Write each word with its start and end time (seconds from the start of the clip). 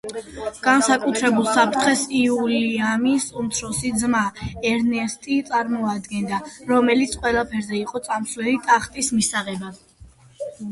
განსაკუთრებულ 0.67 1.49
საფრთხეს 1.57 2.01
უილიამის 2.35 3.27
უმცროსი 3.43 3.91
ძმა, 4.05 4.23
ერნესტი 4.71 5.39
წარმოადგენდა, 5.51 6.41
რომელიც 6.75 7.17
ყველაფერზე 7.23 7.79
იყო 7.85 8.05
წამსვლელი 8.11 8.59
ტახტის 8.73 9.15
მისაღებად. 9.21 9.81